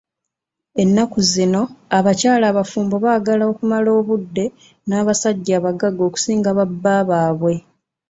[0.81, 1.61] Ennaku zino
[1.97, 4.45] abakyala abafumbo baagala okumala obudde
[4.87, 7.53] n'abasajja abagagga okusinga ba bba baabwe.